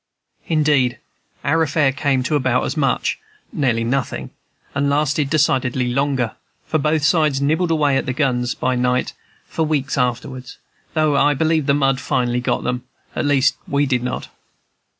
Indeed, 0.47 0.97
our 1.43 1.61
affair 1.61 1.91
came 1.91 2.23
to 2.23 2.33
about 2.35 2.63
as 2.65 2.75
much, 2.75 3.19
nearly 3.53 3.83
nothing, 3.83 4.31
and 4.73 4.89
lasted 4.89 5.29
decidedly 5.29 5.93
longer; 5.93 6.31
for 6.65 6.79
both 6.79 7.03
sides 7.03 7.39
nibbled 7.39 7.69
away 7.69 7.97
at 7.97 8.07
the 8.07 8.13
guns, 8.13 8.55
by 8.55 8.73
night, 8.75 9.13
for 9.45 9.61
weeks 9.63 9.99
afterward, 9.99 10.53
though 10.95 11.15
I 11.15 11.35
believe 11.35 11.67
the 11.67 11.75
mud 11.75 11.99
finally 11.99 12.41
got 12.41 12.63
them, 12.63 12.83
at 13.15 13.25
least, 13.27 13.57
we 13.67 13.85
did 13.85 14.01
not. 14.01 14.27